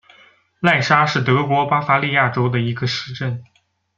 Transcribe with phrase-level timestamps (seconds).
[0.61, 3.43] 赖沙是德国巴伐利亚州的一个市镇。